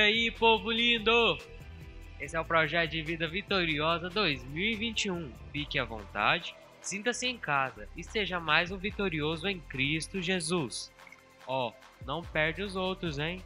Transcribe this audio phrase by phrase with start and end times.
[0.00, 1.38] aí, povo lindo?
[2.18, 5.30] Esse é o projeto de vida vitoriosa 2021.
[5.52, 10.92] Fique à vontade, sinta-se em casa e seja mais um vitorioso em Cristo Jesus.
[11.46, 13.42] Ó, oh, não perde os outros, hein?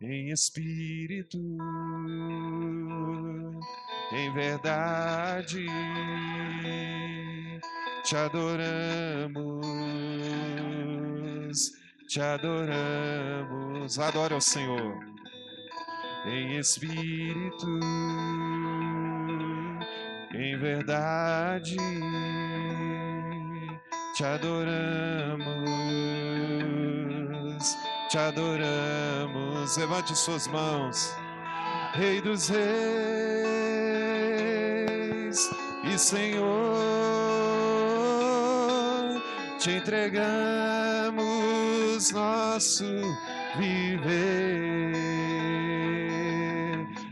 [0.00, 1.38] Em espírito,
[4.12, 5.66] em verdade,
[8.04, 9.66] te adoramos,
[12.08, 13.98] te adoramos.
[13.98, 15.14] Adore ao Senhor
[16.26, 17.66] em espírito,
[20.32, 21.76] em verdade,
[24.14, 25.73] te adoramos
[28.14, 29.76] te adoramos.
[29.76, 31.12] Levante suas mãos,
[31.94, 32.60] Rei dos Reis
[35.82, 36.44] e Senhor,
[39.58, 41.12] te entregamos
[42.12, 42.84] nosso
[43.58, 44.94] viver.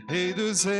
[0.07, 0.73] Rei dos Reis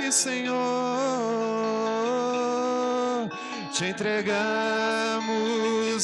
[0.00, 1.55] e Senhor,
[3.76, 5.20] te entregamos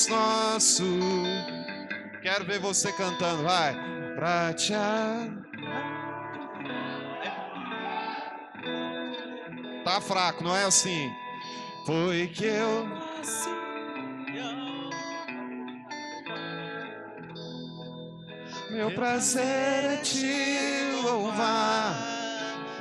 [0.07, 0.85] nosso.
[2.23, 3.75] Quero ver você cantando, vai.
[4.15, 4.75] Pra te
[9.85, 11.11] Tá fraco, não é assim?
[11.87, 12.87] Foi que eu
[18.71, 21.95] Meu prazer é te louvar.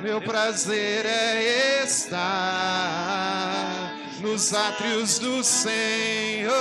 [0.00, 3.81] Meu prazer é estar
[4.22, 6.52] nos átrios do Senhor.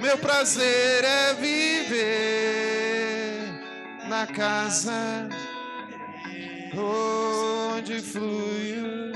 [0.00, 1.94] Meu prazer é viver
[4.08, 5.28] na casa
[6.76, 9.12] onde flui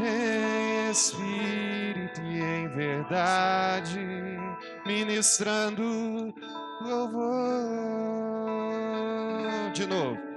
[0.00, 3.98] em espírito e em verdade,
[4.84, 6.34] ministrando
[6.82, 7.70] louvor.
[9.72, 10.29] De novo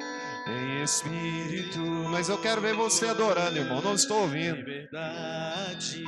[0.48, 1.80] em espírito.
[2.10, 3.82] Mas eu quero ver você adorando, irmão.
[3.82, 4.64] Não estou ouvindo.
[4.64, 6.04] Verdade.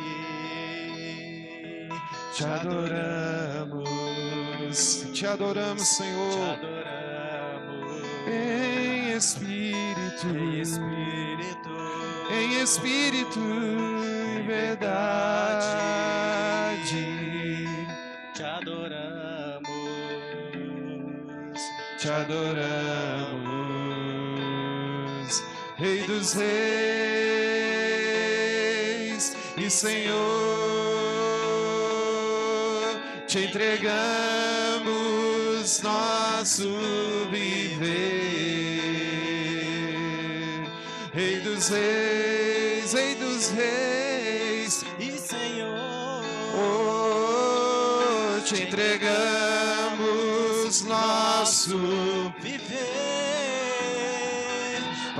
[2.36, 3.90] Te adoramos,
[5.14, 6.32] te adoramos, Senhor.
[6.34, 8.04] Te adoramos.
[8.28, 11.70] Em espírito, em espírito,
[12.30, 15.66] em espírito e verdade.
[18.34, 19.70] Te adoramos,
[21.98, 23.45] te adoramos.
[25.78, 26.46] Rei dos Reis
[29.58, 30.16] e Senhor,
[33.28, 34.86] te entregamos
[35.82, 36.70] nosso
[37.30, 37.92] viver.
[41.14, 46.24] Rei dos Reis, Rei dos Reis e Senhor,
[48.46, 49.26] te entregamos
[50.84, 52.34] nosso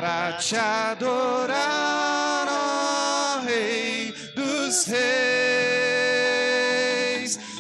[0.06, 5.00] para te adorar, ó Rei dos Reis.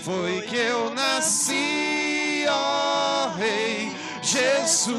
[0.04, 3.92] Foi que eu nasci, ó Rei
[4.22, 4.94] Jesus.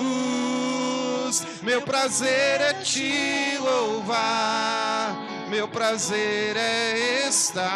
[1.62, 5.16] Meu prazer é te louvar.
[5.48, 7.68] Meu prazer é estar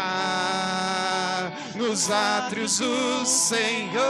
[1.77, 4.01] nos átrios do Senhor.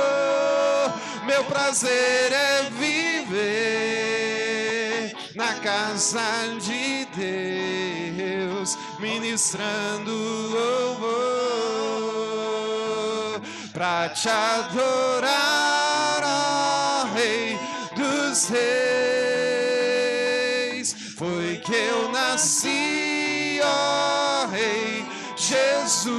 [1.26, 4.09] Meu prazer é viver
[5.34, 6.20] na casa
[6.60, 10.10] de Deus, ministrando
[10.50, 11.30] louvor,
[13.72, 15.30] para te adorar,
[16.24, 17.58] ó Rei
[17.96, 18.60] dos Reis.
[21.16, 25.04] Foi que eu nasci, ó Rei
[25.36, 26.10] Jesus.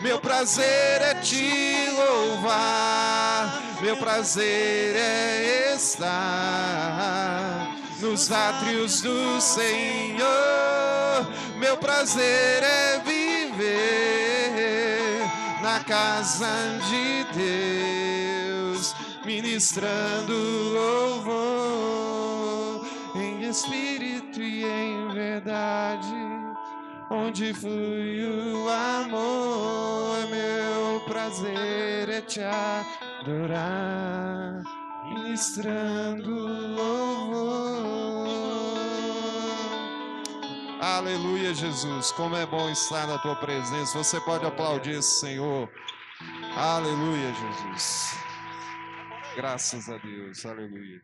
[0.00, 10.28] Meu prazer é te louvar meu prazer é estar nos átrios do Senhor.
[11.58, 13.68] Meu prazer é viver
[15.62, 18.94] na casa de Deus,
[19.24, 20.32] ministrando
[20.72, 26.14] louvor em espírito e em verdade.
[27.10, 31.67] Onde flui o amor, é meu prazer
[32.22, 33.62] te adorar,
[35.04, 36.30] ministrando
[36.76, 38.28] louvor.
[40.80, 42.12] Aleluia, Jesus.
[42.12, 43.98] Como é bom estar na tua presença.
[43.98, 45.68] Você pode aplaudir esse Senhor.
[46.56, 48.16] Aleluia, Jesus.
[49.36, 50.44] Graças a Deus.
[50.46, 51.02] Aleluia.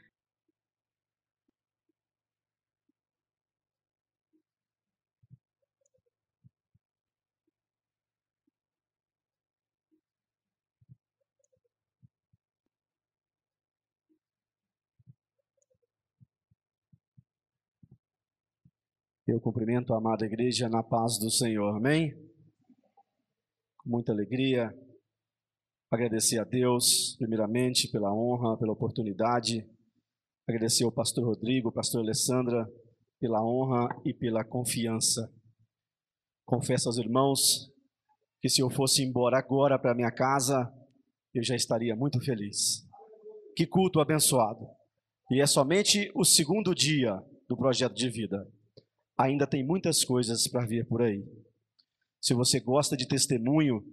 [19.26, 22.12] Eu cumprimento a amada igreja na paz do Senhor, amém?
[23.78, 24.70] Com muita alegria,
[25.90, 29.66] agradecer a Deus, primeiramente, pela honra, pela oportunidade,
[30.46, 32.70] agradecer ao pastor Rodrigo, pastor Alessandra,
[33.18, 35.32] pela honra e pela confiança.
[36.44, 37.72] Confesso aos irmãos
[38.42, 40.70] que se eu fosse embora agora para minha casa,
[41.32, 42.86] eu já estaria muito feliz.
[43.56, 44.66] Que culto abençoado!
[45.30, 47.18] E é somente o segundo dia
[47.48, 48.46] do projeto de vida
[49.16, 51.24] ainda tem muitas coisas para vir por aí.
[52.20, 53.84] Se você gosta de testemunho,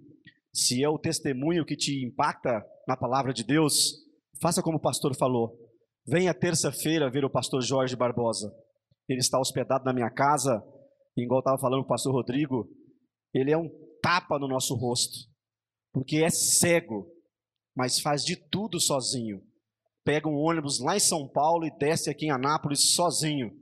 [0.52, 3.94] se é o testemunho que te impacta na palavra de Deus,
[4.40, 5.58] faça como o pastor falou.
[6.06, 8.52] Venha terça-feira ver o pastor Jorge Barbosa.
[9.08, 10.62] Ele está hospedado na minha casa,
[11.16, 12.68] e igual estava falando o pastor Rodrigo,
[13.32, 13.70] ele é um
[14.02, 15.16] tapa no nosso rosto,
[15.92, 17.06] porque é cego,
[17.74, 19.42] mas faz de tudo sozinho.
[20.04, 23.52] Pega um ônibus lá em São Paulo e desce aqui em Anápolis sozinho.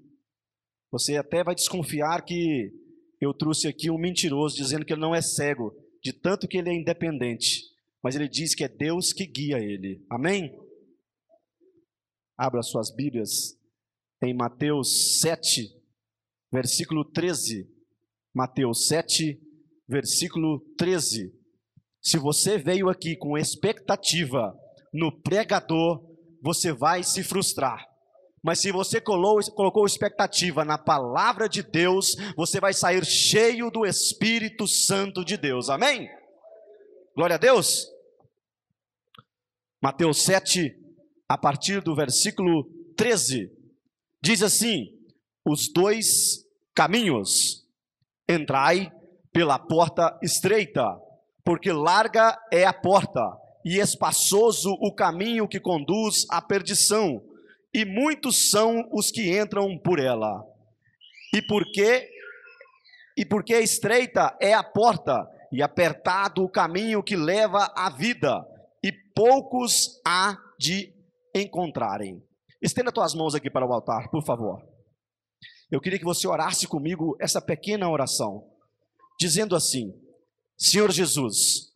[0.90, 2.72] Você até vai desconfiar que
[3.20, 5.72] eu trouxe aqui um mentiroso dizendo que ele não é cego,
[6.02, 7.62] de tanto que ele é independente.
[8.02, 10.04] Mas ele diz que é Deus que guia ele.
[10.10, 10.58] Amém?
[12.36, 13.58] Abra suas Bíblias
[14.22, 15.70] em Mateus 7,
[16.50, 17.68] versículo 13.
[18.34, 19.38] Mateus 7,
[19.86, 21.32] versículo 13.
[22.02, 24.58] Se você veio aqui com expectativa
[24.92, 26.02] no pregador,
[26.42, 27.89] você vai se frustrar.
[28.42, 34.66] Mas se você colocou expectativa na palavra de Deus, você vai sair cheio do Espírito
[34.66, 35.68] Santo de Deus.
[35.68, 36.08] Amém?
[37.14, 37.86] Glória a Deus.
[39.82, 40.74] Mateus 7,
[41.28, 42.64] a partir do versículo
[42.96, 43.50] 13,
[44.22, 44.86] diz assim:
[45.44, 47.66] Os dois caminhos,
[48.26, 48.90] entrai
[49.32, 50.84] pela porta estreita,
[51.44, 53.20] porque larga é a porta
[53.64, 57.22] e espaçoso o caminho que conduz à perdição
[57.72, 60.44] e muitos são os que entram por ela.
[61.34, 62.08] E porque
[63.16, 68.42] e porque estreita é a porta e apertado o caminho que leva à vida,
[68.82, 70.94] e poucos há de
[71.34, 72.22] encontrarem.
[72.62, 74.62] Estenda tuas mãos aqui para o altar, por favor.
[75.70, 78.44] Eu queria que você orasse comigo essa pequena oração,
[79.18, 79.92] dizendo assim:
[80.56, 81.72] Senhor Jesus,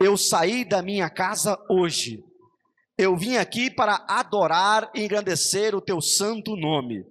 [0.00, 2.24] eu saí da minha casa hoje
[2.98, 7.04] eu vim aqui para adorar e engrandecer o teu santo nome.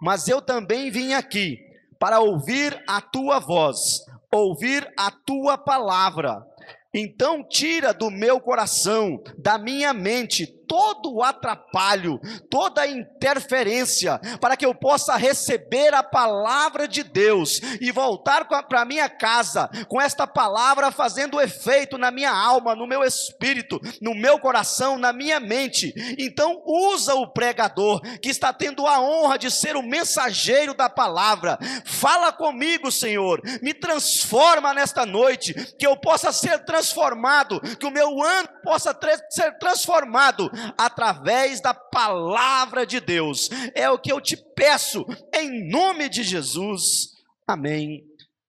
[0.00, 1.58] Mas eu também vim aqui
[1.98, 6.44] para ouvir a tua voz, ouvir a tua palavra.
[6.92, 12.20] Então, tira do meu coração, da minha mente, todo o atrapalho,
[12.50, 18.84] toda a interferência, para que eu possa receber a palavra de Deus e voltar para
[18.84, 24.38] minha casa com esta palavra fazendo efeito na minha alma, no meu espírito, no meu
[24.38, 25.92] coração, na minha mente.
[26.18, 31.58] Então, usa o pregador que está tendo a honra de ser o mensageiro da palavra.
[31.84, 38.22] Fala comigo, Senhor, me transforma nesta noite, que eu possa ser transformado, que o meu
[38.22, 38.96] ano possa
[39.30, 43.48] ser transformado através da palavra de Deus.
[43.74, 47.12] É o que eu te peço, em nome de Jesus.
[47.46, 48.04] Amém,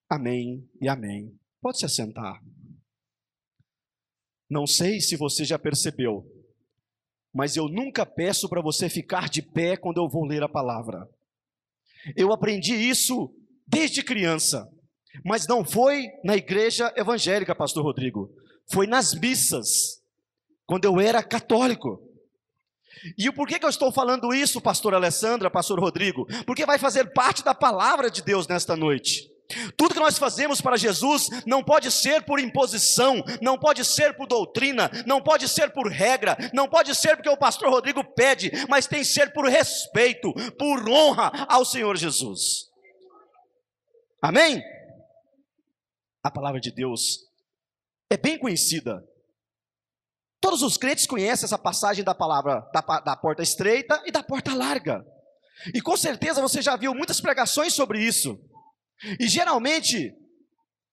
[0.09, 1.33] amém e amém.
[1.61, 2.41] Pode se assentar.
[4.49, 6.25] Não sei se você já percebeu,
[7.33, 11.09] mas eu nunca peço para você ficar de pé quando eu vou ler a palavra.
[12.15, 13.33] Eu aprendi isso
[13.67, 14.69] desde criança,
[15.23, 18.29] mas não foi na igreja evangélica, Pastor Rodrigo,
[18.71, 20.01] foi nas missas,
[20.65, 22.01] quando eu era católico.
[23.17, 26.25] E o porquê que eu estou falando isso, pastor Alessandra, pastor Rodrigo?
[26.45, 29.29] Porque vai fazer parte da palavra de Deus nesta noite.
[29.77, 34.27] Tudo que nós fazemos para Jesus não pode ser por imposição, não pode ser por
[34.27, 38.87] doutrina, não pode ser por regra, não pode ser porque o pastor Rodrigo pede, mas
[38.87, 42.71] tem que ser por respeito, por honra ao Senhor Jesus.
[44.19, 44.63] Amém?
[46.23, 47.19] A palavra de Deus
[48.09, 49.07] é bem conhecida
[50.39, 54.53] Todos os crentes conhecem essa passagem da palavra da, da porta estreita e da porta
[54.53, 55.03] larga.
[55.73, 58.37] E com certeza você já viu muitas pregações sobre isso.
[59.19, 60.13] E geralmente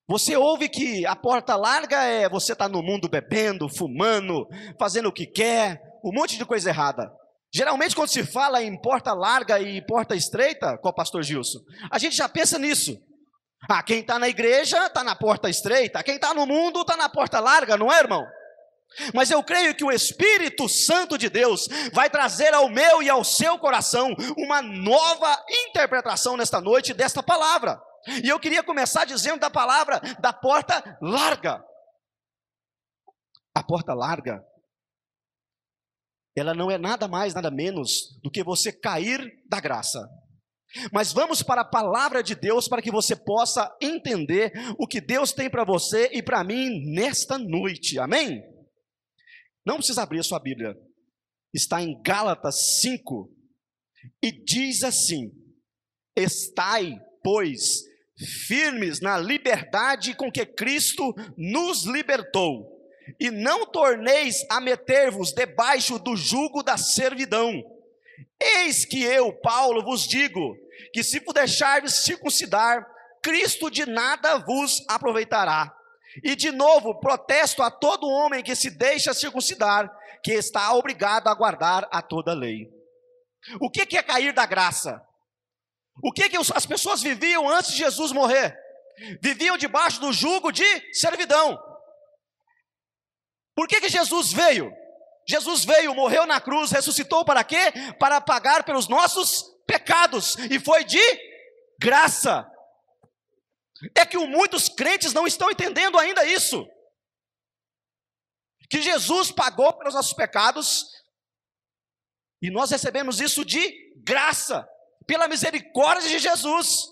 [0.09, 4.47] você ouve que a porta larga é você estar tá no mundo bebendo, fumando,
[4.79, 7.11] fazendo o que quer, um monte de coisa errada.
[7.55, 11.99] Geralmente, quando se fala em porta larga e porta estreita, com o pastor Gilson, a
[11.99, 12.99] gente já pensa nisso.
[13.69, 17.09] Ah, quem está na igreja está na porta estreita, quem está no mundo está na
[17.09, 18.27] porta larga, não é, irmão?
[19.15, 23.25] Mas eu creio que o Espírito Santo de Deus vai trazer ao meu e ao
[23.25, 27.81] seu coração uma nova interpretação nesta noite desta palavra.
[28.23, 31.63] E eu queria começar dizendo da palavra da porta larga.
[33.55, 34.43] A porta larga,
[36.37, 40.01] ela não é nada mais, nada menos do que você cair da graça.
[40.91, 45.33] Mas vamos para a palavra de Deus para que você possa entender o que Deus
[45.33, 47.99] tem para você e para mim nesta noite.
[47.99, 48.43] Amém?
[49.65, 50.77] Não precisa abrir a sua Bíblia.
[51.53, 53.31] Está em Gálatas 5
[54.23, 55.31] e diz assim:
[56.17, 57.83] Estai, pois,
[58.47, 62.69] firmes na liberdade com que Cristo nos libertou,
[63.19, 67.53] e não torneis a meter-vos debaixo do jugo da servidão.
[68.41, 70.57] Eis que eu, Paulo, vos digo
[70.93, 72.87] que se vos deixardes circuncidar,
[73.23, 75.73] Cristo de nada vos aproveitará.
[76.23, 79.91] E de novo, protesto a todo homem que se deixa circuncidar,
[80.23, 82.69] que está obrigado a guardar a toda lei.
[83.61, 85.01] O que é cair da graça?
[86.03, 88.57] O que, que as pessoas viviam antes de Jesus morrer?
[89.21, 90.65] Viviam debaixo do jugo de
[90.95, 91.59] servidão.
[93.55, 94.73] Por que, que Jesus veio?
[95.29, 97.73] Jesus veio, morreu na cruz, ressuscitou para quê?
[97.99, 101.01] Para pagar pelos nossos pecados, e foi de
[101.81, 102.49] graça.
[103.97, 106.67] É que muitos crentes não estão entendendo ainda isso.
[108.71, 110.87] Que Jesus pagou pelos nossos pecados,
[112.41, 114.67] e nós recebemos isso de graça,
[115.07, 116.87] pela misericórdia de Jesus,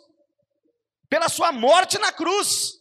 [1.08, 2.78] pela sua morte na cruz.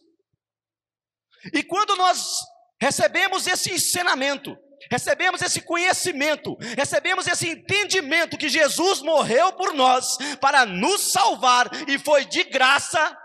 [1.52, 2.40] E quando nós
[2.80, 4.56] recebemos esse ensinamento,
[4.90, 11.98] recebemos esse conhecimento, recebemos esse entendimento que Jesus morreu por nós para nos salvar e
[11.98, 13.16] foi de graça,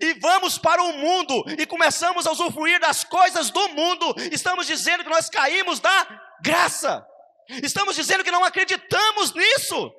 [0.00, 5.04] e vamos para o mundo e começamos a usufruir das coisas do mundo, estamos dizendo
[5.04, 7.06] que nós caímos da graça,
[7.62, 9.92] estamos dizendo que não acreditamos nisso.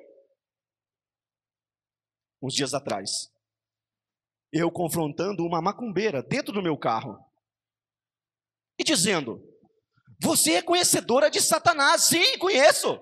[2.42, 3.30] Uns dias atrás,
[4.52, 7.18] eu confrontando uma macumbeira dentro do meu carro
[8.78, 9.42] e dizendo:
[10.20, 12.02] Você é conhecedora de Satanás?
[12.02, 13.00] Sim, conheço.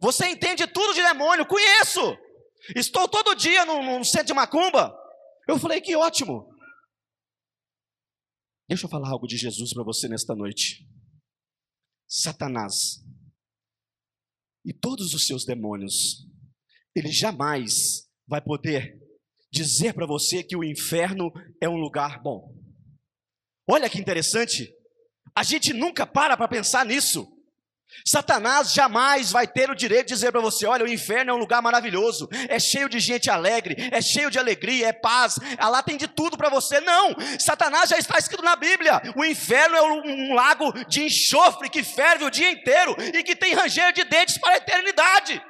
[0.00, 1.46] Você entende tudo de demônio?
[1.46, 2.16] Conheço.
[2.74, 4.97] Estou todo dia num, num centro de macumba.
[5.48, 6.54] Eu falei: Que ótimo.
[8.68, 10.86] Deixa eu falar algo de Jesus para você nesta noite.
[12.06, 13.02] Satanás
[14.64, 16.26] e todos os seus demônios,
[16.94, 19.00] ele jamais vai poder
[19.50, 22.54] dizer para você que o inferno é um lugar bom.
[23.66, 24.70] Olha que interessante,
[25.34, 27.26] a gente nunca para para pensar nisso.
[28.06, 31.38] Satanás jamais vai ter o direito de dizer para você: olha, o inferno é um
[31.38, 35.96] lugar maravilhoso, é cheio de gente alegre, é cheio de alegria, é paz, lá tem
[35.96, 36.80] de tudo para você.
[36.80, 41.68] Não, Satanás já está escrito na Bíblia: o inferno é um, um lago de enxofre
[41.68, 45.42] que ferve o dia inteiro e que tem ranger de dentes para a eternidade.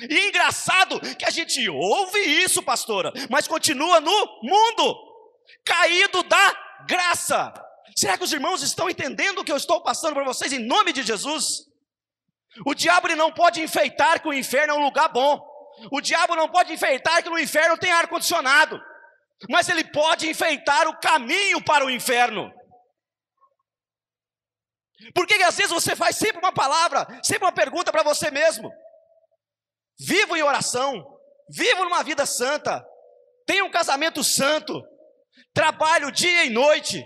[0.00, 4.96] E engraçado que a gente ouve isso, pastora, mas continua no mundo,
[5.64, 6.56] caído da
[6.86, 7.52] graça.
[7.96, 10.92] Será que os irmãos estão entendendo o que eu estou passando para vocês em nome
[10.92, 11.67] de Jesus?
[12.66, 15.40] O diabo não pode enfeitar que o inferno é um lugar bom.
[15.92, 18.80] O diabo não pode enfeitar que no inferno tem ar condicionado.
[19.48, 22.52] Mas ele pode enfeitar o caminho para o inferno.
[25.14, 28.68] Por que às vezes você faz sempre uma palavra, sempre uma pergunta para você mesmo?
[29.98, 31.04] vivo em oração,
[31.50, 32.84] vivo numa vida santa,
[33.44, 34.80] tenho um casamento santo,
[35.52, 37.04] trabalho dia e noite,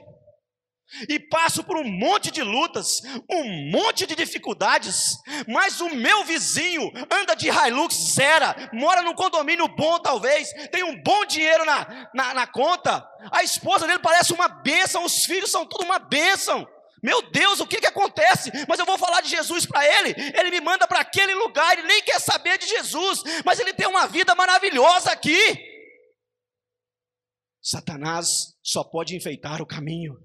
[1.08, 5.16] e passo por um monte de lutas, um monte de dificuldades,
[5.48, 11.02] mas o meu vizinho anda de Hilux Zera, mora num condomínio bom talvez, tem um
[11.02, 15.66] bom dinheiro na, na, na conta, a esposa dele parece uma bênção, os filhos são
[15.66, 16.66] tudo uma bênção,
[17.02, 18.52] meu Deus, o que, que acontece?
[18.68, 20.14] Mas eu vou falar de Jesus para ele.
[20.38, 23.88] Ele me manda para aquele lugar, ele nem quer saber de Jesus, mas ele tem
[23.88, 25.58] uma vida maravilhosa aqui.
[27.60, 30.16] Satanás só pode enfeitar o caminho.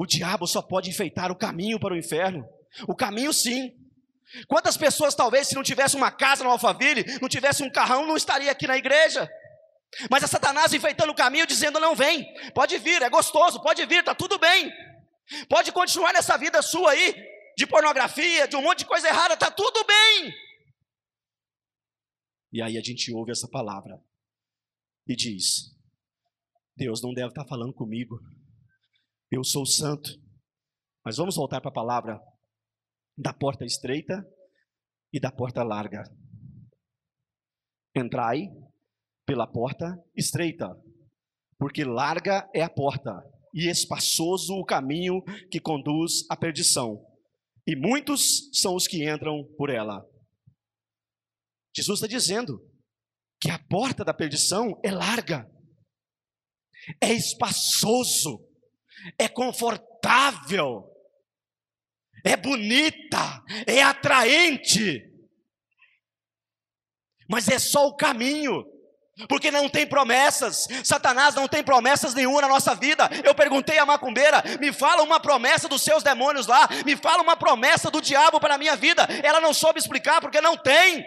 [0.00, 2.48] O diabo só pode enfeitar o caminho para o inferno.
[2.88, 3.70] O caminho, sim.
[4.48, 8.16] Quantas pessoas, talvez, se não tivesse uma casa no Alphaville, não tivesse um carrão, não
[8.16, 9.30] estaria aqui na igreja?
[10.10, 13.98] Mas é Satanás enfeitando o caminho, dizendo: não vem, pode vir, é gostoso, pode vir,
[13.98, 14.72] está tudo bem.
[15.50, 17.14] Pode continuar nessa vida sua aí,
[17.54, 20.32] de pornografia, de um monte de coisa errada, está tudo bem.
[22.50, 24.02] E aí a gente ouve essa palavra
[25.06, 25.76] e diz:
[26.74, 28.18] Deus não deve estar tá falando comigo,
[29.30, 30.10] eu sou santo.
[31.04, 32.20] Mas vamos voltar para a palavra
[33.16, 34.24] da porta estreita
[35.12, 36.02] e da porta larga.
[37.96, 38.48] Entrai
[39.26, 40.68] pela porta estreita,
[41.58, 43.22] porque larga é a porta
[43.54, 47.04] e espaçoso o caminho que conduz à perdição,
[47.66, 50.04] e muitos são os que entram por ela.
[51.74, 52.60] Jesus está dizendo
[53.40, 55.48] que a porta da perdição é larga,
[57.00, 58.49] é espaçoso,
[59.18, 60.84] é confortável,
[62.24, 65.02] é bonita, é atraente,
[67.28, 68.64] mas é só o caminho.
[69.28, 73.08] Porque não tem promessas, Satanás não tem promessas nenhuma na nossa vida.
[73.22, 77.36] Eu perguntei à macumbeira: me fala uma promessa dos seus demônios lá, me fala uma
[77.36, 79.06] promessa do diabo para a minha vida.
[79.22, 81.04] Ela não soube explicar porque não tem.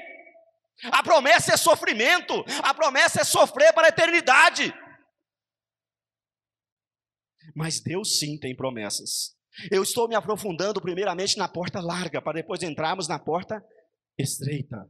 [0.91, 4.73] A promessa é sofrimento, a promessa é sofrer para a eternidade.
[7.55, 9.35] Mas Deus sim tem promessas.
[9.71, 13.63] Eu estou me aprofundando primeiramente na porta larga, para depois entrarmos na porta
[14.17, 14.89] estreita.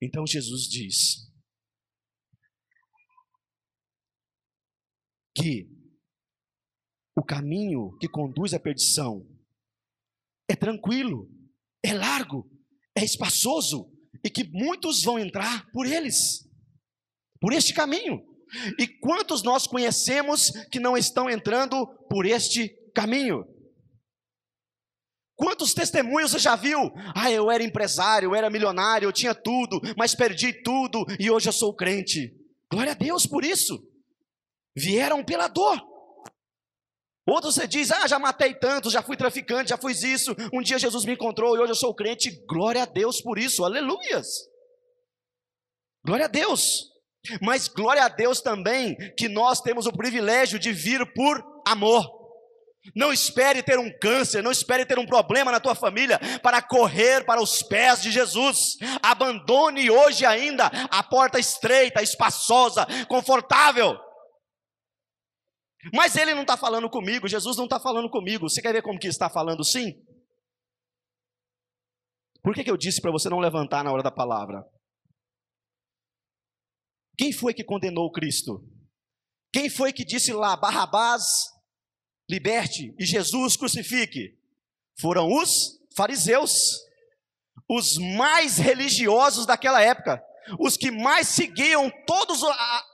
[0.00, 1.32] Então Jesus diz
[5.36, 5.68] que
[7.16, 9.26] o caminho que conduz à perdição
[10.48, 11.28] é tranquilo,
[11.82, 12.48] é largo,
[12.96, 13.90] é espaçoso
[14.22, 16.48] e que muitos vão entrar por eles,
[17.40, 18.33] por este caminho.
[18.78, 23.44] E quantos nós conhecemos que não estão entrando por este caminho?
[25.36, 26.92] Quantos testemunhos você já viu?
[27.14, 31.48] Ah, eu era empresário, eu era milionário, eu tinha tudo, mas perdi tudo e hoje
[31.48, 32.32] eu sou crente.
[32.70, 33.78] Glória a Deus por isso.
[34.76, 35.80] Vieram pela dor.
[37.26, 40.34] Outros você diz: Ah, já matei tantos, já fui traficante, já fiz isso.
[40.52, 42.30] Um dia Jesus me encontrou e hoje eu sou crente.
[42.46, 43.64] Glória a Deus por isso.
[43.64, 44.26] Aleluias.
[46.04, 46.93] Glória a Deus.
[47.40, 52.24] Mas glória a Deus também que nós temos o privilégio de vir por amor.
[52.94, 57.24] Não espere ter um câncer, não espere ter um problema na tua família para correr
[57.24, 58.76] para os pés de Jesus.
[59.02, 63.98] Abandone hoje ainda a porta estreita, espaçosa, confortável.
[65.94, 68.48] Mas ele não está falando comigo, Jesus não está falando comigo.
[68.48, 69.94] Você quer ver como que está falando sim?
[72.42, 74.62] Por que, que eu disse para você não levantar na hora da palavra?
[77.16, 78.62] Quem foi que condenou Cristo?
[79.52, 81.22] Quem foi que disse lá, Barrabás,
[82.28, 84.36] liberte e Jesus crucifique?
[84.98, 86.80] Foram os fariseus,
[87.68, 90.22] os mais religiosos daquela época,
[90.58, 92.84] os que mais seguiam todos a,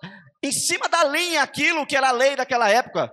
[0.42, 3.10] em cima da linha aquilo que era a lei daquela época.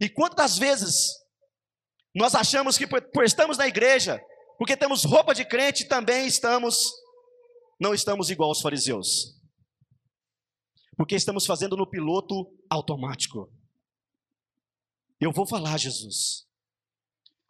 [0.00, 1.10] E quantas vezes
[2.14, 4.20] nós achamos que por, estamos na igreja,
[4.58, 6.92] porque temos roupa de crente, também estamos
[7.84, 9.38] não estamos igual aos fariseus.
[10.96, 13.52] Porque estamos fazendo no piloto automático.
[15.20, 16.46] Eu vou falar, Jesus.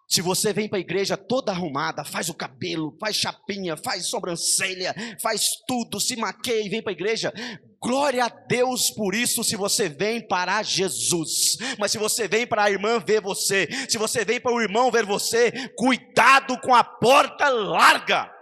[0.08, 4.94] Se você vem para a igreja toda arrumada, faz o cabelo, faz chapinha, faz sobrancelha,
[5.22, 7.32] faz tudo, se maqueia e vem para a igreja,
[7.80, 11.56] glória a Deus por isso, se você vem para Jesus.
[11.78, 14.90] Mas se você vem para a irmã ver você, se você vem para o irmão
[14.90, 18.33] ver você, cuidado com a porta larga.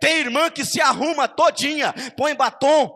[0.00, 2.90] Tem irmã que se arruma todinha, põe batom,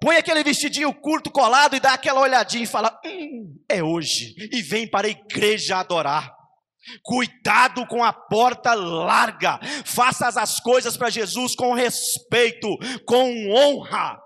[0.00, 4.62] põe aquele vestidinho curto colado e dá aquela olhadinha e fala: hum, é hoje, e
[4.62, 6.32] vem para a igreja adorar.
[7.04, 12.68] Cuidado com a porta larga, faça as coisas para Jesus com respeito,
[13.06, 14.20] com honra.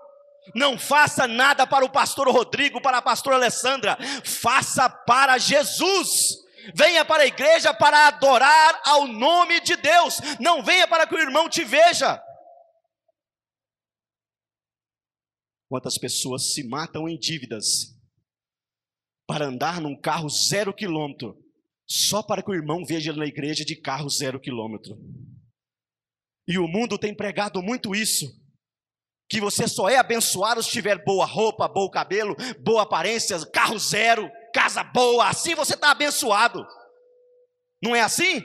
[0.55, 6.46] Não faça nada para o pastor Rodrigo, para a pastora Alessandra, faça para Jesus.
[6.73, 10.19] Venha para a igreja para adorar ao nome de Deus.
[10.39, 12.21] Não venha para que o irmão te veja.
[15.69, 17.97] Quantas pessoas se matam em dívidas
[19.27, 21.37] para andar num carro zero quilômetro,
[21.85, 24.97] só para que o irmão veja na igreja de carro zero quilômetro.
[26.47, 28.25] E o mundo tem pregado muito isso.
[29.29, 34.31] Que você só é abençoado se tiver boa roupa, bom cabelo, boa aparência, carro zero
[34.57, 36.65] casa boa, assim você está abençoado.
[37.81, 38.41] Não é assim?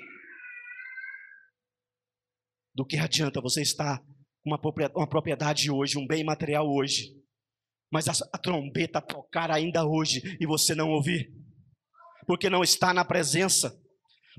[2.75, 3.99] Do que adianta você estar
[4.45, 4.51] com
[4.95, 7.15] uma propriedade hoje, um bem material hoje,
[7.91, 11.33] mas a, trombeta tocar ainda hoje e você não ouvir,
[12.27, 13.81] porque não está na presença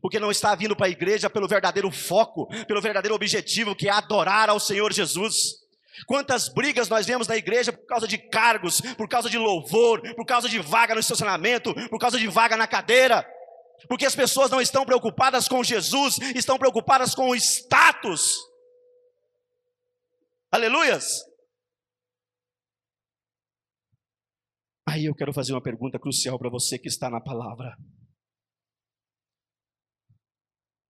[0.01, 3.91] porque não está vindo para a igreja pelo verdadeiro foco, pelo verdadeiro objetivo que é
[3.91, 5.62] adorar ao Senhor Jesus.
[6.07, 10.25] Quantas brigas nós vemos na igreja por causa de cargos, por causa de louvor, por
[10.25, 13.25] causa de vaga no estacionamento, por causa de vaga na cadeira.
[13.87, 18.37] Porque as pessoas não estão preocupadas com Jesus, estão preocupadas com o status.
[20.51, 21.23] Aleluias!
[24.87, 27.75] Aí eu quero fazer uma pergunta crucial para você que está na palavra.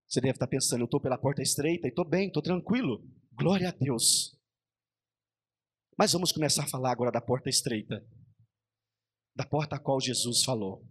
[0.06, 3.02] Você deve estar pensando, eu estou pela porta estreita e estou bem, estou tranquilo.
[3.32, 4.33] Glória a Deus.
[5.96, 8.04] Mas vamos começar a falar agora da porta estreita,
[9.34, 10.84] da porta a qual Jesus falou.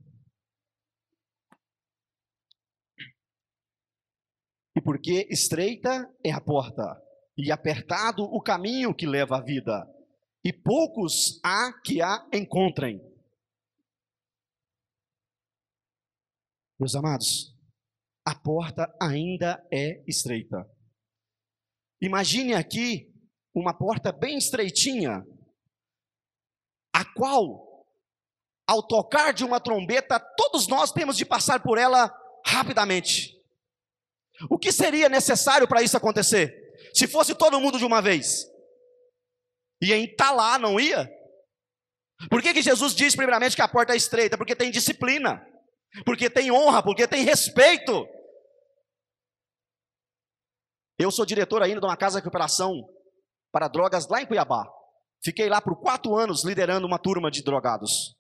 [4.76, 7.00] E porque estreita é a porta,
[7.38, 9.86] e apertado o caminho que leva à vida,
[10.44, 13.00] e poucos há que a encontrem.
[16.80, 17.54] Meus amados,
[18.26, 20.66] a porta ainda é estreita.
[22.02, 23.13] Imagine aqui
[23.54, 25.24] uma porta bem estreitinha,
[26.94, 27.86] a qual,
[28.68, 32.12] ao tocar de uma trombeta, todos nós temos de passar por ela
[32.46, 33.40] rapidamente.
[34.50, 36.52] O que seria necessário para isso acontecer?
[36.94, 38.46] Se fosse todo mundo de uma vez,
[39.82, 41.10] ia entalar, não ia?
[42.30, 44.38] Por que, que Jesus diz, primeiramente, que a porta é estreita?
[44.38, 45.46] Porque tem disciplina,
[46.06, 48.08] porque tem honra, porque tem respeito.
[50.98, 52.88] Eu sou diretor ainda de uma casa de recuperação
[53.54, 54.68] para drogas lá em Cuiabá.
[55.24, 58.18] Fiquei lá por quatro anos liderando uma turma de drogados.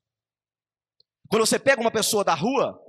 [1.27, 2.79] Quando você pega uma pessoa da rua,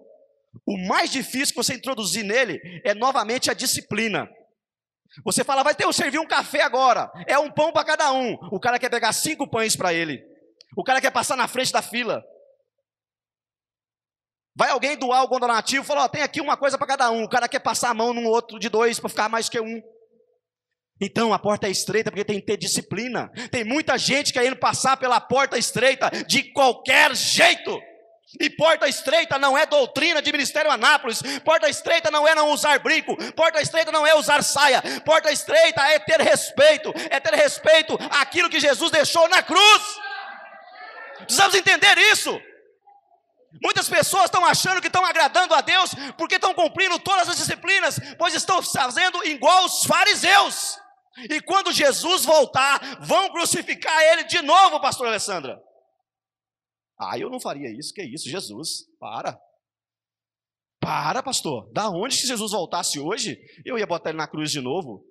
[0.66, 4.28] o mais difícil que você introduzir nele é novamente a disciplina.
[5.24, 8.34] Você fala, vai ter eu servir um café agora, é um pão para cada um.
[8.52, 10.22] O cara quer pegar cinco pães para ele.
[10.76, 12.22] O cara quer passar na frente da fila.
[14.56, 17.24] Vai alguém doar algum donativo fala: ó, tem aqui uma coisa para cada um.
[17.24, 19.82] O cara quer passar a mão num outro de dois para ficar mais que um.
[21.00, 23.30] Então a porta é estreita porque tem que ter disciplina.
[23.50, 27.80] Tem muita gente querendo passar pela porta estreita de qualquer jeito.
[28.40, 31.22] E porta estreita não é doutrina de Ministério Anápolis.
[31.44, 33.16] Porta estreita não é não usar brinco.
[33.32, 34.82] Porta estreita não é usar saia.
[35.04, 36.92] Porta estreita é ter respeito.
[37.10, 39.82] É ter respeito àquilo que Jesus deixou na cruz.
[41.18, 42.40] Precisamos entender isso.
[43.62, 48.00] Muitas pessoas estão achando que estão agradando a Deus porque estão cumprindo todas as disciplinas,
[48.18, 50.78] pois estão fazendo igual os fariseus.
[51.30, 55.62] E quando Jesus voltar, vão crucificar ele de novo, pastor Alessandra.
[56.98, 59.38] Ah, eu não faria isso, que isso, Jesus, para.
[60.80, 61.70] Para, pastor.
[61.72, 65.04] Da onde se Jesus voltasse hoje, eu ia botar ele na cruz de novo?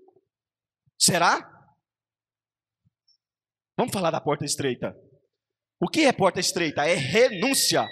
[0.99, 1.49] Será?
[3.77, 4.95] Vamos falar da porta estreita.
[5.81, 6.85] O que é porta estreita?
[6.85, 7.85] É renúncia.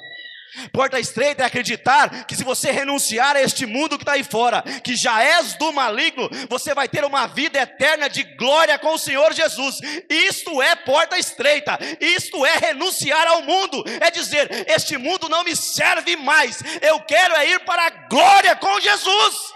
[0.73, 4.61] Porta estreita é acreditar que se você renunciar a este mundo que está aí fora,
[4.83, 8.99] que já és do maligno, você vai ter uma vida eterna de glória com o
[8.99, 9.79] Senhor Jesus.
[10.09, 15.55] Isto é porta estreita, isto é renunciar ao mundo, é dizer: este mundo não me
[15.55, 19.51] serve mais, eu quero é ir para a glória com Jesus.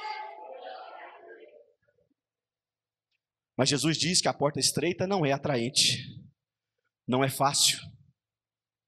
[3.58, 6.03] Mas Jesus diz que a porta estreita não é atraente,
[7.08, 7.79] não é fácil.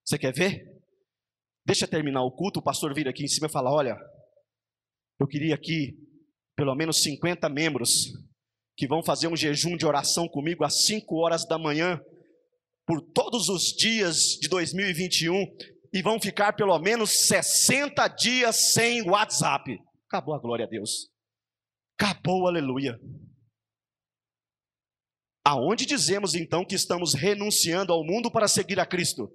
[0.05, 0.76] Você quer ver?
[1.67, 3.97] Deixa terminar o culto, o pastor vir aqui em cima e falar: Olha,
[5.19, 5.97] eu queria aqui
[6.55, 8.13] pelo menos 50 membros
[8.77, 11.99] que vão fazer um jejum de oração comigo às 5 horas da manhã,
[12.85, 15.45] por todos os dias de 2021,
[15.93, 19.77] e vão ficar pelo menos 60 dias sem WhatsApp.
[20.07, 21.09] Acabou a glória a Deus.
[21.99, 22.97] Acabou, aleluia.
[25.43, 29.29] Aonde dizemos então que estamos renunciando ao mundo para seguir a Cristo?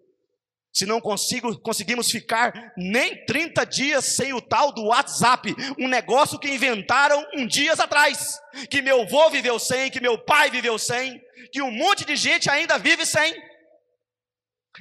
[0.72, 6.38] Se não consigo, conseguimos ficar nem 30 dias sem o tal do WhatsApp, um negócio
[6.38, 11.20] que inventaram um dias atrás, que meu avô viveu sem, que meu pai viveu sem,
[11.52, 13.34] que um monte de gente ainda vive sem.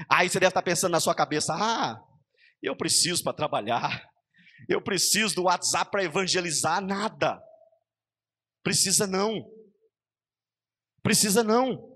[0.09, 2.01] Aí você deve estar pensando na sua cabeça: ah,
[2.63, 4.01] eu preciso para trabalhar,
[4.69, 7.37] eu preciso do WhatsApp para evangelizar, nada.
[8.63, 9.45] Precisa não.
[11.03, 11.91] Precisa não.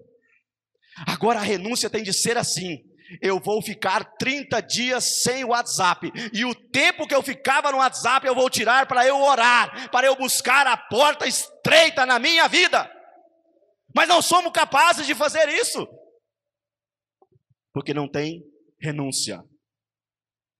[1.07, 2.83] Agora a renúncia tem de ser assim
[3.21, 8.25] eu vou ficar 30 dias sem WhatsApp, e o tempo que eu ficava no WhatsApp
[8.25, 12.91] eu vou tirar para eu orar, para eu buscar a porta estreita na minha vida.
[13.93, 15.87] Mas não somos capazes de fazer isso,
[17.73, 18.43] porque não tem
[18.79, 19.41] renúncia,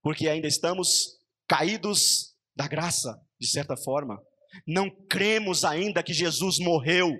[0.02, 4.18] porque ainda estamos caídos da graça, de certa forma.
[4.66, 7.18] Não cremos ainda que Jesus morreu,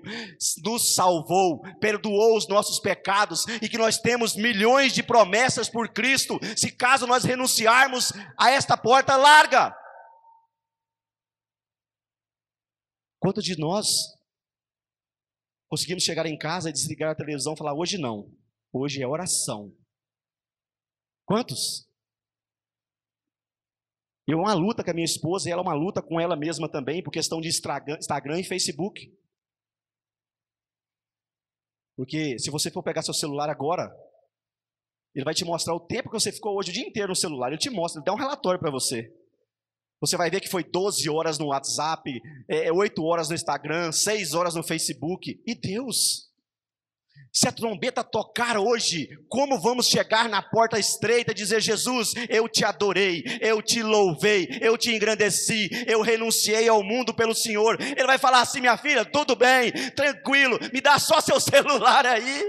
[0.63, 6.39] nos salvou, perdoou os nossos pecados e que nós temos milhões de promessas por Cristo,
[6.55, 9.75] se caso nós renunciarmos a esta porta larga.
[13.19, 13.87] Quantos de nós
[15.67, 18.31] conseguimos chegar em casa e desligar a televisão e falar: hoje não,
[18.71, 19.75] hoje é oração?
[21.25, 21.86] Quantos?
[24.27, 26.69] Eu uma luta com a minha esposa e ela é uma luta com ela mesma
[26.69, 29.09] também, por questão de Instagram e Facebook.
[31.95, 33.89] Porque se você for pegar seu celular agora,
[35.15, 37.47] ele vai te mostrar o tempo que você ficou hoje o dia inteiro no celular.
[37.47, 39.11] Ele te mostra, ele dá um relatório para você.
[39.99, 44.35] Você vai ver que foi 12 horas no WhatsApp, é, 8 horas no Instagram, 6
[44.35, 45.41] horas no Facebook.
[45.43, 46.26] E Deus,
[47.31, 52.47] se a trombeta tocar hoje, como vamos chegar na porta estreita e dizer: Jesus, eu
[52.47, 57.77] te adorei, eu te louvei, eu te engrandeci, eu renunciei ao mundo pelo Senhor.
[57.81, 62.43] Ele vai falar assim: minha filha, tudo bem, tranquilo, me dá só seu celular aí.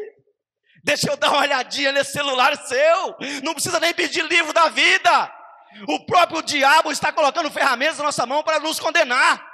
[0.85, 3.17] Deixa eu dar uma olhadinha nesse celular seu.
[3.43, 5.33] Não precisa nem pedir livro da vida.
[5.87, 9.48] O próprio diabo está colocando ferramentas na nossa mão para nos condenar.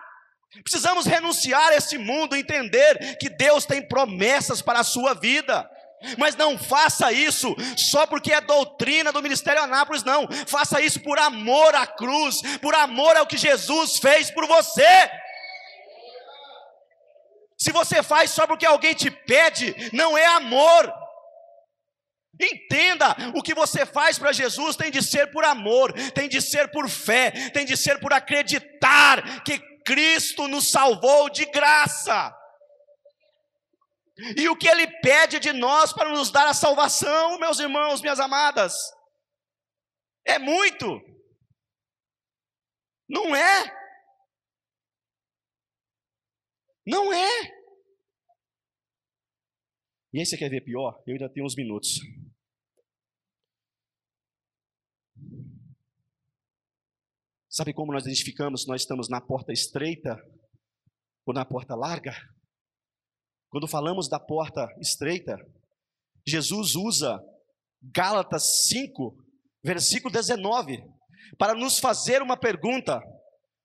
[0.63, 5.69] Precisamos renunciar a esse mundo, entender que Deus tem promessas para a sua vida.
[6.19, 10.29] Mas não faça isso só porque é doutrina do Ministério Anápolis, não.
[10.47, 15.11] Faça isso por amor à cruz, por amor ao que Jesus fez por você.
[17.57, 20.93] Se você faz só porque alguém te pede, não é amor.
[22.41, 26.69] Entenda, o que você faz para Jesus tem de ser por amor, tem de ser
[26.69, 32.35] por fé, tem de ser por acreditar que Cristo nos salvou de graça.
[34.37, 38.21] E o que Ele pede de nós para nos dar a salvação, meus irmãos, minhas
[38.21, 38.75] amadas,
[40.25, 40.87] é muito,
[43.09, 43.85] não é?
[46.87, 47.65] Não é.
[50.13, 51.03] E aí você quer ver pior?
[51.07, 51.99] Eu ainda tenho uns minutos.
[57.57, 60.21] Sabe como nós identificamos se nós estamos na porta estreita
[61.25, 62.13] ou na porta larga?
[63.49, 65.37] Quando falamos da porta estreita,
[66.27, 67.17] Jesus usa
[67.81, 69.15] Gálatas 5,
[69.63, 70.83] versículo 19,
[71.39, 73.01] para nos fazer uma pergunta.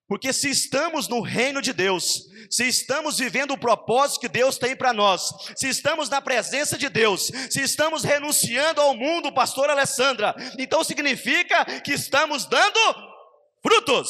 [0.07, 4.75] Porque se estamos no reino de Deus, se estamos vivendo o propósito que Deus tem
[4.75, 10.35] para nós, se estamos na presença de Deus, se estamos renunciando ao mundo, pastor Alessandra,
[10.59, 13.08] então significa que estamos dando
[13.61, 14.09] frutos.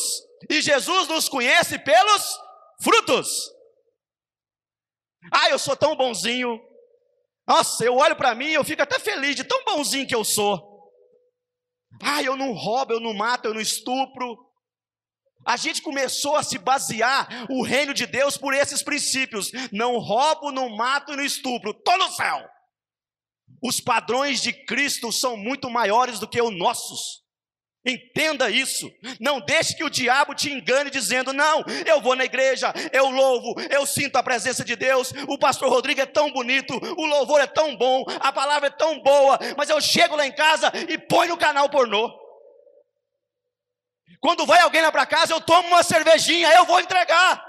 [0.49, 2.39] E Jesus nos conhece pelos
[2.81, 3.51] frutos.
[5.31, 6.59] Ah, eu sou tão bonzinho.
[7.47, 10.23] Nossa, eu olho para mim e eu fico até feliz de tão bonzinho que eu
[10.23, 10.69] sou.
[12.01, 14.38] Ah, eu não roubo, eu não mato, eu não estupro.
[15.45, 20.51] A gente começou a se basear o reino de Deus por esses princípios: não roubo,
[20.51, 21.71] não mato e não estupro.
[21.71, 22.47] Estou no céu.
[23.62, 27.23] Os padrões de Cristo são muito maiores do que os nossos.
[27.85, 28.91] Entenda isso.
[29.19, 33.55] Não deixe que o diabo te engane dizendo: "Não, eu vou na igreja, eu louvo,
[33.69, 35.13] eu sinto a presença de Deus.
[35.27, 38.99] O pastor Rodrigo é tão bonito, o louvor é tão bom, a palavra é tão
[39.01, 42.11] boa, mas eu chego lá em casa e põe no canal pornô.
[44.19, 47.48] Quando vai alguém lá para casa, eu tomo uma cervejinha, eu vou entregar.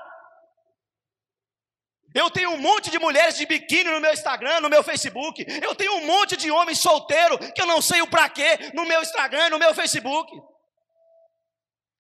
[2.15, 5.45] Eu tenho um monte de mulheres de biquíni no meu Instagram, no meu Facebook.
[5.63, 8.85] Eu tenho um monte de homens solteiro que eu não sei o para quê no
[8.85, 10.31] meu Instagram, no meu Facebook.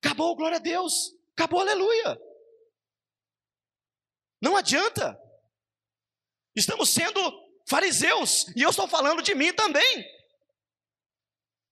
[0.03, 0.93] Acabou, glória a Deus.
[1.33, 2.19] Acabou, aleluia.
[4.43, 5.17] Não adianta.
[6.57, 7.21] Estamos sendo
[7.69, 10.05] fariseus e eu estou falando de mim também.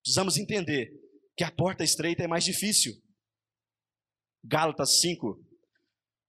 [0.02, 0.90] Precisamos entender
[1.36, 2.92] que a porta estreita é mais difícil.
[4.44, 5.47] Gálatas 5,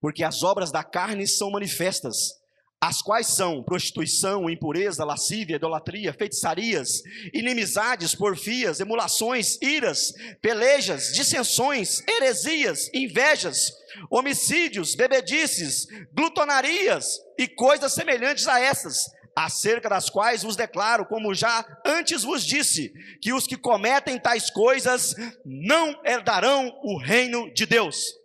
[0.00, 2.40] porque as obras da carne são manifestas,
[2.80, 7.02] as quais são prostituição, impureza, lascívia, idolatria, feitiçarias,
[7.34, 13.70] inimizades, porfias, emulações, iras, pelejas, dissensões, heresias, invejas,
[14.10, 19.04] homicídios, bebedices, glutonarias e coisas semelhantes a essas,
[19.36, 24.48] acerca das quais vos declaro, como já antes vos disse, que os que cometem tais
[24.48, 28.19] coisas não herdarão o reino de Deus.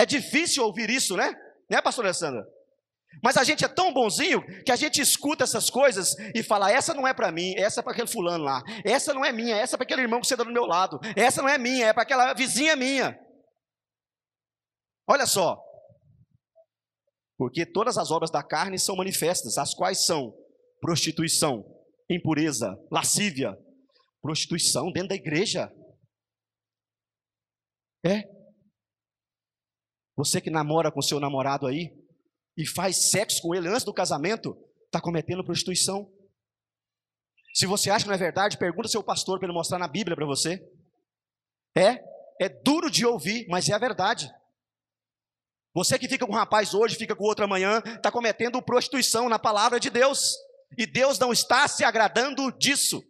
[0.00, 1.30] É difícil ouvir isso, né?
[1.68, 2.42] Né, pastor Alessandra?
[3.22, 6.94] Mas a gente é tão bonzinho que a gente escuta essas coisas e fala: essa
[6.94, 9.76] não é para mim, essa é para aquele fulano lá, essa não é minha, essa
[9.76, 12.02] é para aquele irmão que senta do meu lado, essa não é minha, é para
[12.02, 13.14] aquela vizinha minha.
[15.06, 15.62] Olha só,
[17.36, 20.32] porque todas as obras da carne são manifestas, as quais são
[20.80, 21.62] prostituição,
[22.08, 23.54] impureza, lascívia,
[24.22, 25.70] prostituição dentro da igreja.
[28.02, 28.39] É,
[30.20, 31.96] você que namora com seu namorado aí
[32.54, 34.54] e faz sexo com ele antes do casamento,
[34.84, 36.12] está cometendo prostituição.
[37.54, 39.88] Se você acha que não é verdade, pergunta ao seu pastor para ele mostrar na
[39.88, 40.62] Bíblia para você.
[41.74, 42.04] É,
[42.38, 44.30] é duro de ouvir, mas é a verdade.
[45.74, 49.38] Você que fica com um rapaz hoje, fica com outro amanhã, está cometendo prostituição na
[49.38, 50.36] palavra de Deus.
[50.76, 53.02] E Deus não está se agradando disso.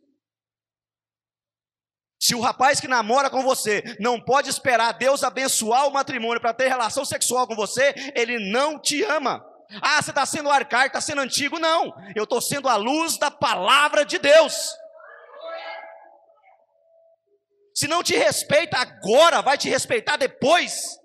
[2.20, 6.52] Se o rapaz que namora com você não pode esperar Deus abençoar o matrimônio para
[6.52, 9.42] ter relação sexual com você, ele não te ama.
[9.80, 11.58] Ah, você está sendo arcaico, está sendo antigo.
[11.58, 14.54] Não, eu estou sendo a luz da palavra de Deus.
[17.74, 20.98] Se não te respeita agora, vai te respeitar depois.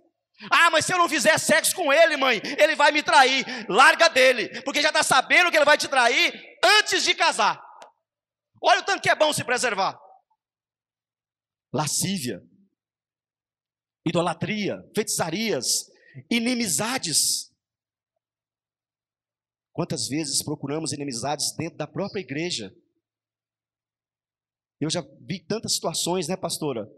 [0.51, 3.45] Ah, mas se eu não fizer sexo com ele, mãe, ele vai me trair.
[3.69, 7.63] Larga dele, porque já está sabendo que ele vai te trair antes de casar.
[8.61, 10.04] Olha o tanto que é bom se preservar
[11.75, 12.41] lascívia,
[14.07, 15.91] idolatria, feitiçarias,
[16.31, 17.53] inimizades.
[19.73, 22.73] Quantas vezes procuramos inimizades dentro da própria igreja?
[24.79, 26.89] Eu já vi tantas situações, né, pastora?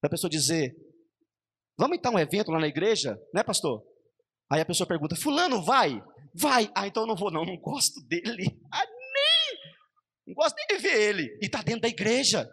[0.00, 0.76] Da pessoa dizer:
[1.76, 3.84] Vamos então um evento lá na igreja, né, pastor?
[4.48, 6.00] Aí a pessoa pergunta: Fulano, vai?
[6.32, 6.70] Vai.
[6.76, 8.46] Ah, então eu não vou, não, não gosto dele.
[8.70, 9.58] Ah, nem.
[10.28, 11.38] Não gosto nem de ver ele.
[11.42, 12.48] E está dentro da igreja.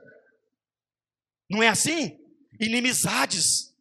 [1.52, 2.18] Não é assim?
[2.60, 3.76] Inimizades.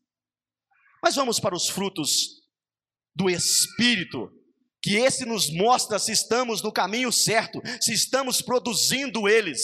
[1.01, 2.43] Mas vamos para os frutos
[3.15, 4.29] do Espírito,
[4.83, 9.61] que esse nos mostra se estamos no caminho certo, se estamos produzindo eles.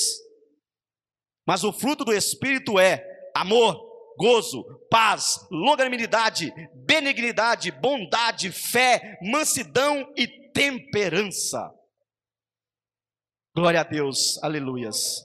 [1.45, 3.03] Mas o fruto do Espírito é
[3.35, 3.77] amor,
[4.16, 11.73] gozo, paz, longanimidade, benignidade, bondade, fé, mansidão e temperança.
[13.55, 15.25] Glória a Deus, aleluias.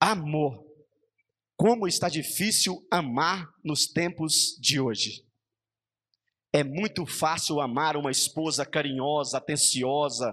[0.00, 0.67] Amor.
[1.58, 5.26] Como está difícil amar nos tempos de hoje.
[6.52, 10.32] É muito fácil amar uma esposa carinhosa, atenciosa.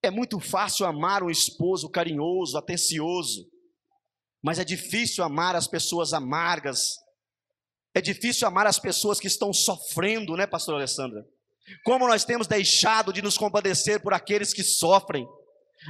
[0.00, 3.50] É muito fácil amar um esposo carinhoso, atencioso.
[4.40, 6.98] Mas é difícil amar as pessoas amargas.
[7.92, 11.26] É difícil amar as pessoas que estão sofrendo, né, pastor Alessandra?
[11.84, 15.26] Como nós temos deixado de nos compadecer por aqueles que sofrem.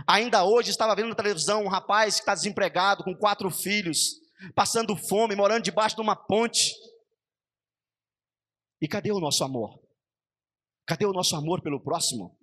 [0.07, 4.22] Ainda hoje estava vendo na televisão um rapaz que está desempregado com quatro filhos,
[4.55, 6.73] passando fome, morando debaixo de uma ponte.
[8.81, 9.81] E cadê o nosso amor?
[10.87, 12.37] Cadê o nosso amor pelo próximo?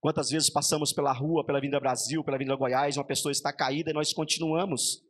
[0.00, 3.90] Quantas vezes passamos pela rua, pela Vinda Brasil, pela Vinda Goiás, uma pessoa está caída
[3.90, 5.02] e nós continuamos.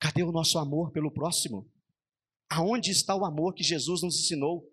[0.00, 1.70] Cadê o nosso amor pelo próximo?
[2.50, 4.68] Aonde está o amor que Jesus nos ensinou?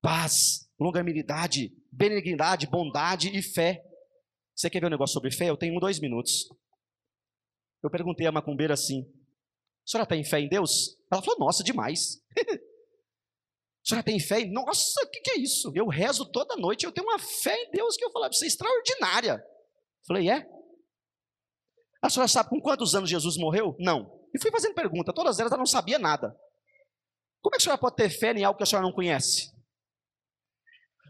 [0.00, 3.82] Paz, longanimidade, benignidade, bondade e fé.
[4.54, 5.50] Você quer ver um negócio sobre fé?
[5.50, 6.48] Eu tenho dois minutos.
[7.82, 9.02] Eu perguntei a macumbeira assim:
[9.86, 10.98] a senhora tem fé em Deus?
[11.10, 12.22] Ela falou: nossa, demais.
[13.84, 14.46] A senhora tem fé?
[14.46, 15.70] Nossa, o que, que, é isso?
[15.74, 18.46] Eu rezo toda noite, eu tenho uma fé em Deus que eu falei para você,
[18.46, 19.44] extraordinária.
[20.06, 20.48] Falei, é?
[22.00, 23.76] A senhora sabe com quantos anos Jesus morreu?
[23.78, 24.26] Não.
[24.34, 26.34] E fui fazendo pergunta, todas elas ela não sabia nada.
[27.42, 29.53] Como é que a senhora pode ter fé em algo que a senhora não conhece?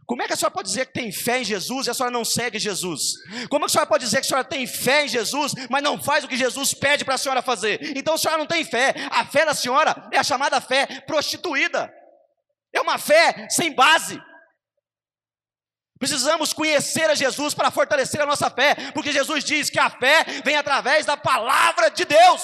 [0.06, 2.12] Como é que a senhora pode dizer que tem fé em Jesus e a senhora
[2.12, 3.14] não segue Jesus?
[3.48, 5.82] Como é que a senhora pode dizer que a senhora tem fé em Jesus, mas
[5.82, 7.96] não faz o que Jesus pede para a senhora fazer?
[7.96, 8.94] Então a senhora não tem fé.
[9.10, 11.92] A fé da senhora é a chamada fé prostituída.
[12.72, 14.20] É uma fé sem base.
[15.98, 20.24] Precisamos conhecer a Jesus para fortalecer a nossa fé, porque Jesus diz que a fé
[20.44, 22.42] vem através da palavra de Deus.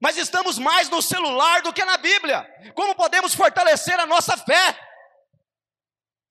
[0.00, 2.44] Mas estamos mais no celular do que na Bíblia.
[2.74, 4.91] Como podemos fortalecer a nossa fé?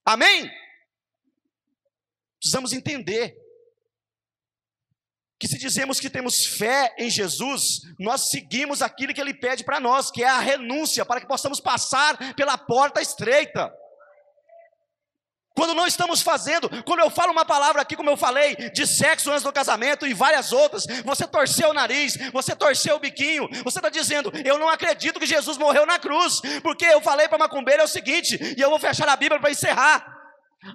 [0.04, 0.50] Amém?
[2.38, 3.36] Precisamos entender
[5.38, 9.80] que se dizemos que temos fé em Jesus, nós seguimos aquilo que ele pede para
[9.80, 13.72] nós, que é a renúncia, para que possamos passar pela porta estreita.
[15.54, 19.30] Quando não estamos fazendo, quando eu falo uma palavra aqui, como eu falei, de sexo
[19.30, 23.78] antes do casamento e várias outras, você torceu o nariz, você torceu o biquinho, você
[23.78, 27.82] está dizendo, eu não acredito que Jesus morreu na cruz, porque eu falei para macumbeira
[27.82, 30.06] é o seguinte, e eu vou fechar a Bíblia para encerrar.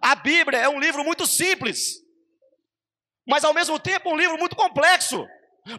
[0.01, 1.95] A Bíblia é um livro muito simples,
[3.27, 5.25] mas ao mesmo tempo um livro muito complexo.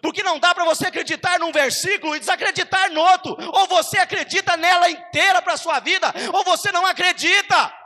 [0.02, 3.34] Porque não dá para você acreditar num versículo e desacreditar no outro.
[3.54, 7.77] Ou você acredita nela inteira para a sua vida, ou você não acredita.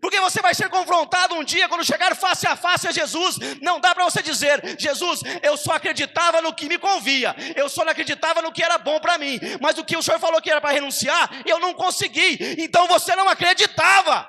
[0.00, 3.38] Porque você vai ser confrontado um dia quando chegar face a face a Jesus.
[3.62, 7.84] Não dá para você dizer, Jesus, eu só acreditava no que me convia, eu só
[7.84, 10.50] não acreditava no que era bom para mim, mas o que o Senhor falou que
[10.50, 14.28] era para renunciar, eu não consegui, então você não acreditava.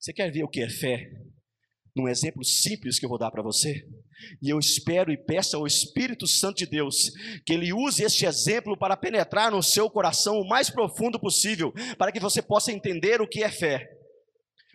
[0.00, 1.22] Você quer ver o que é fé?
[1.94, 3.86] num exemplo simples que eu vou dar para você.
[4.40, 7.10] E eu espero e peço ao Espírito Santo de Deus
[7.44, 12.12] que ele use este exemplo para penetrar no seu coração o mais profundo possível, para
[12.12, 13.88] que você possa entender o que é fé.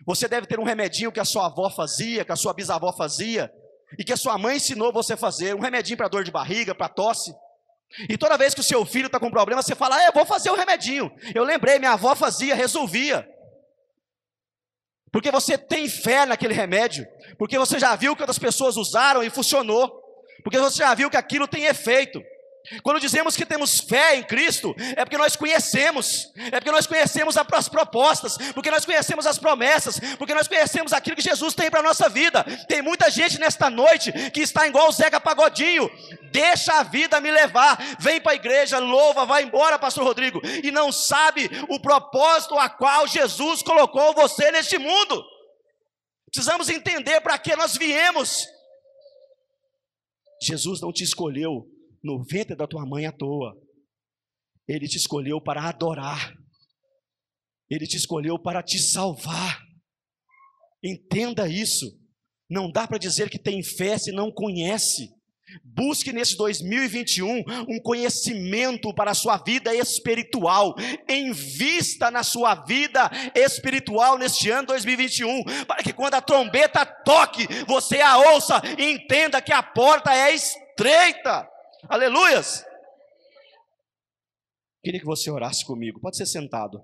[0.06, 3.50] Você deve ter um remedinho que a sua avó fazia, que a sua bisavó fazia,
[3.98, 6.74] e que a sua mãe ensinou você a fazer, um remedinho para dor de barriga,
[6.74, 7.32] para tosse.
[8.08, 10.50] E toda vez que o seu filho está com problema, você fala: ah, vou fazer
[10.50, 11.10] o um remedinho.
[11.34, 13.26] Eu lembrei, minha avó fazia, resolvia.
[15.12, 17.06] Porque você tem fé naquele remédio,
[17.38, 20.02] porque você já viu que outras pessoas usaram e funcionou,
[20.42, 22.22] porque você já viu que aquilo tem efeito.
[22.82, 27.36] Quando dizemos que temos fé em Cristo, é porque nós conhecemos, é porque nós conhecemos
[27.36, 31.80] as propostas, porque nós conhecemos as promessas, porque nós conhecemos aquilo que Jesus tem para
[31.80, 32.44] a nossa vida.
[32.68, 35.90] Tem muita gente nesta noite que está igual o Zeca Pagodinho,
[36.30, 40.70] deixa a vida me levar, vem para a igreja, louva, vai embora, Pastor Rodrigo, e
[40.70, 45.24] não sabe o propósito a qual Jesus colocou você neste mundo.
[46.30, 48.46] Precisamos entender para que nós viemos.
[50.42, 51.66] Jesus não te escolheu
[52.02, 53.56] no ventre da tua mãe à toa.
[54.66, 56.34] Ele te escolheu para adorar.
[57.70, 59.60] Ele te escolheu para te salvar.
[60.82, 61.86] Entenda isso.
[62.48, 65.10] Não dá para dizer que tem fé se não conhece.
[65.64, 70.74] Busque nesse 2021 um conhecimento para a sua vida espiritual.
[71.08, 78.00] Invista na sua vida espiritual neste ano 2021, para que quando a trombeta toque, você
[78.00, 81.48] a ouça e entenda que a porta é estreita.
[81.86, 82.64] Aleluias!
[84.82, 86.00] Queria que você orasse comigo.
[86.00, 86.80] Pode ser sentado.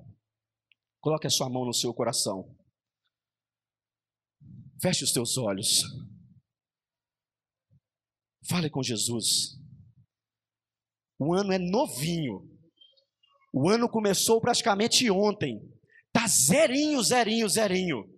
[1.01, 2.55] Coloque a sua mão no seu coração.
[4.81, 5.83] Feche os teus olhos.
[8.49, 9.59] Fale com Jesus.
[11.19, 12.51] O ano é novinho.
[13.53, 15.61] O ano começou praticamente ontem.
[16.13, 18.14] Tá zerinho, zerinho, zerinho.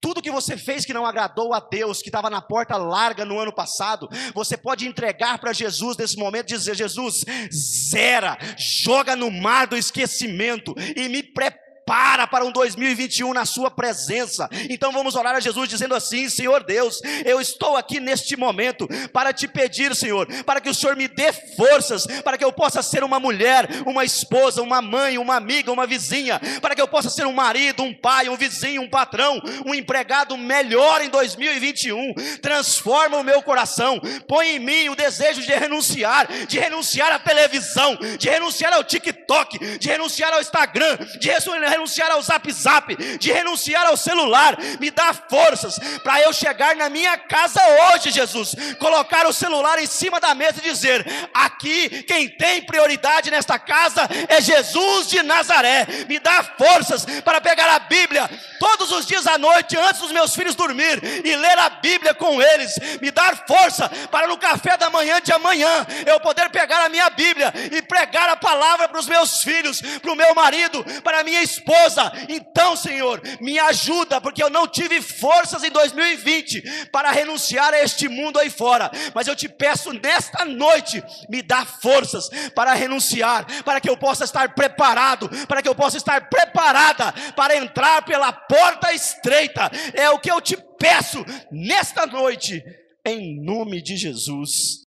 [0.00, 3.38] Tudo que você fez que não agradou a Deus, que estava na porta larga no
[3.38, 9.30] ano passado, você pode entregar para Jesus nesse momento e dizer: Jesus, zera, joga no
[9.30, 14.48] mar do esquecimento e me prepara para para um 2021 na sua presença.
[14.68, 19.32] Então vamos orar a Jesus dizendo assim: Senhor Deus, eu estou aqui neste momento para
[19.32, 23.04] te pedir, Senhor, para que o Senhor me dê forças, para que eu possa ser
[23.04, 27.24] uma mulher, uma esposa, uma mãe, uma amiga, uma vizinha, para que eu possa ser
[27.24, 32.14] um marido, um pai, um vizinho, um patrão, um empregado melhor em 2021.
[32.42, 37.96] Transforma o meu coração, põe em mim o desejo de renunciar, de renunciar à televisão,
[38.18, 43.32] de renunciar ao TikTok, de renunciar ao Instagram, de renunciar renunciar ao zap zap, de
[43.32, 44.56] renunciar ao celular.
[44.80, 47.60] Me dá forças para eu chegar na minha casa
[47.92, 48.54] hoje, Jesus.
[48.78, 54.08] Colocar o celular em cima da mesa e dizer: aqui quem tem prioridade nesta casa
[54.28, 55.86] é Jesus de Nazaré.
[56.08, 60.34] Me dá forças para pegar a Bíblia todos os dias à noite, antes dos meus
[60.34, 62.74] filhos dormir, e ler a Bíblia com eles.
[63.00, 67.10] Me dar força para no café da manhã de amanhã eu poder pegar a minha
[67.10, 71.24] Bíblia e pregar a palavra para os meus filhos, para o meu marido, para a
[71.24, 72.12] minha esposa esposa.
[72.28, 78.08] Então, Senhor, me ajuda, porque eu não tive forças em 2020 para renunciar a este
[78.08, 78.90] mundo aí fora.
[79.12, 84.24] Mas eu te peço nesta noite, me dá forças para renunciar, para que eu possa
[84.24, 89.70] estar preparado, para que eu possa estar preparada para entrar pela porta estreita.
[89.92, 92.62] É o que eu te peço nesta noite,
[93.04, 94.74] em nome de Jesus.